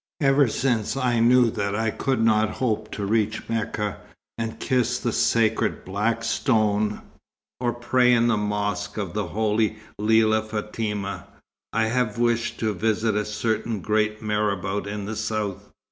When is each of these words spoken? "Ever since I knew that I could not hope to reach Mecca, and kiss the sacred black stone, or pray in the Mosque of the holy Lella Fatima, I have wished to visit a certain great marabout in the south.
"Ever 0.19 0.47
since 0.47 0.97
I 0.97 1.19
knew 1.19 1.51
that 1.51 1.75
I 1.75 1.91
could 1.91 2.23
not 2.23 2.49
hope 2.57 2.89
to 2.93 3.05
reach 3.05 3.47
Mecca, 3.47 3.97
and 4.35 4.59
kiss 4.59 4.97
the 4.97 5.11
sacred 5.11 5.85
black 5.85 6.23
stone, 6.23 7.03
or 7.59 7.71
pray 7.71 8.11
in 8.11 8.25
the 8.25 8.35
Mosque 8.35 8.97
of 8.97 9.13
the 9.13 9.27
holy 9.27 9.77
Lella 9.99 10.41
Fatima, 10.41 11.27
I 11.71 11.85
have 11.85 12.17
wished 12.17 12.59
to 12.61 12.73
visit 12.73 13.13
a 13.15 13.23
certain 13.25 13.79
great 13.79 14.23
marabout 14.23 14.87
in 14.87 15.05
the 15.05 15.15
south. 15.15 15.69